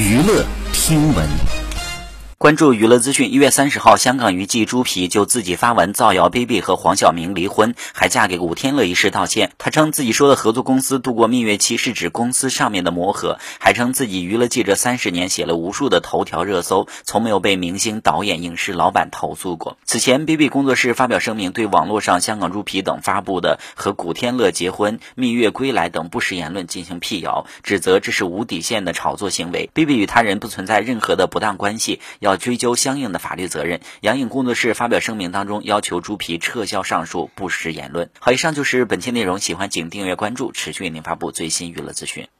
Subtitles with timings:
[0.00, 1.59] 娱乐听闻。
[2.40, 9.52] 关注娱乐资讯，一月三十号，香港娱记朱皮就自己发文造谣 Baby 和黄晓明离婚，还嫁给古天乐一事道歉。
[9.58, 19.76] 他称自己说的合作公司度过蜜月期是指公司上面的磨合，还称自己娱乐记者三十年写了无数的头条热搜，从没有被明星、导演、影视老板投诉过。
[19.84, 29.68] 此前，Baby 工作室发表声明，对网络上香港朱皮等发布的和古天乐结婚、蜜月归来等不实言论进行辟谣，指责这是无底线的炒作行为。
[29.74, 32.29] Baby 与他人不存在任何的不当关系，要。
[32.30, 33.80] 要追究相应的法律责任。
[34.00, 38.10] 杨颖工作室发表声明当中，要求朱皮撤销上述不实言论。
[38.20, 42.30] 好，以上就是本期内容，喜欢请订阅关注，持续为您发布最新娱乐资讯。